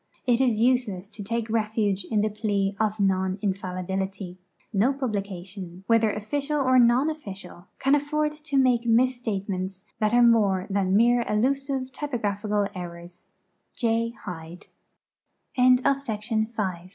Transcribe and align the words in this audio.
It 0.25 0.41
is 0.41 0.59
useless 0.59 1.07
to 1.09 1.21
take 1.21 1.47
refuge 1.47 2.05
in 2.05 2.21
the 2.21 2.29
plea 2.31 2.75
of 2.79 2.99
non 2.99 3.37
infallibility. 3.43 4.39
No 4.73 4.93
publication, 4.93 5.83
whether 5.85 6.09
official 6.09 6.57
or 6.59 6.79
non 6.79 7.07
official, 7.07 7.67
can 7.77 7.93
afford 7.93 8.31
to 8.31 8.57
make 8.57 8.87
misstatements 8.87 9.83
that 9.99 10.11
are 10.11 10.23
more 10.23 10.65
than 10.71 10.97
mere 10.97 11.23
elusive, 11.29 11.91
typo 11.91 12.17
graphical 12.17 12.65
errors. 12.73 13.29
J. 13.75 14.15